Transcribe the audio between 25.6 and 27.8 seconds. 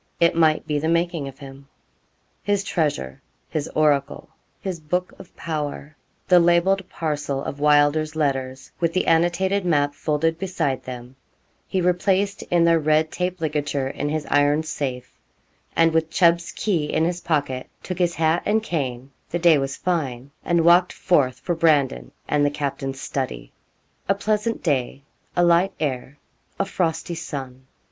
air, a frosty sun.